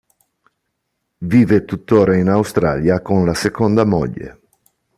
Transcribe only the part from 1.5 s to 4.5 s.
tuttora in Australia con la seconda moglie.